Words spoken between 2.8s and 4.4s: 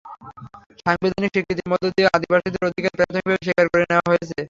প্রাথমিকভাবে স্বীকার করে নেওয়া হয়েছে।